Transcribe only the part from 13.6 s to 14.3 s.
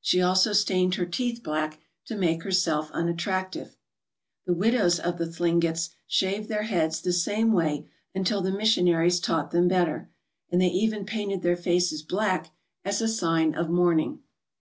mourning.